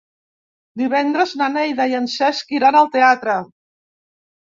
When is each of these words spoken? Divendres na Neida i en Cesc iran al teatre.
Divendres 0.83 1.35
na 1.43 1.51
Neida 1.59 1.89
i 1.93 1.95
en 2.01 2.09
Cesc 2.17 2.59
iran 2.59 2.83
al 2.83 2.93
teatre. 2.99 3.41